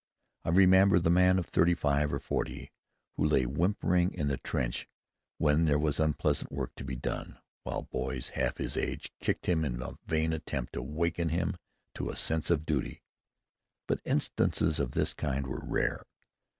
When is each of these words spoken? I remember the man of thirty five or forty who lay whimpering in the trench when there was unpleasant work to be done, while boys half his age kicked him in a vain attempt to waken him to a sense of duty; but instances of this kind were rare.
I 0.43 0.49
remember 0.49 0.97
the 0.97 1.11
man 1.11 1.37
of 1.37 1.45
thirty 1.45 1.75
five 1.75 2.11
or 2.11 2.17
forty 2.17 2.71
who 3.17 3.23
lay 3.27 3.43
whimpering 3.45 4.11
in 4.15 4.29
the 4.29 4.37
trench 4.37 4.87
when 5.37 5.65
there 5.65 5.77
was 5.77 5.99
unpleasant 5.99 6.51
work 6.51 6.73
to 6.77 6.83
be 6.83 6.95
done, 6.95 7.37
while 7.61 7.83
boys 7.83 8.29
half 8.29 8.57
his 8.57 8.75
age 8.75 9.13
kicked 9.19 9.45
him 9.45 9.63
in 9.63 9.79
a 9.83 9.99
vain 10.07 10.33
attempt 10.33 10.73
to 10.73 10.81
waken 10.81 11.29
him 11.29 11.55
to 11.93 12.09
a 12.09 12.15
sense 12.15 12.49
of 12.49 12.65
duty; 12.65 13.03
but 13.85 14.01
instances 14.03 14.79
of 14.79 14.93
this 14.93 15.13
kind 15.13 15.45
were 15.45 15.61
rare. 15.63 16.07